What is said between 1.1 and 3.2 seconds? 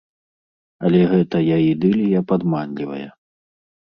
гэтая ідылія падманлівая.